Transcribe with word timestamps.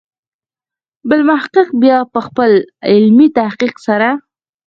بل 1.09 1.19
محقق 1.29 1.67
بیا 1.81 1.97
په 2.13 2.19
خپل 2.27 2.51
علمي 2.91 3.27
تحقیق 3.39 3.75
سره. 3.87 4.09